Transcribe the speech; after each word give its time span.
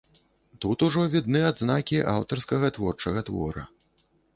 Тут 0.65 0.85
ужо 0.87 1.03
відны 1.17 1.43
адзнакі 1.51 2.03
аўтарскага 2.17 2.67
творчага 2.79 3.19
твора. 3.31 3.73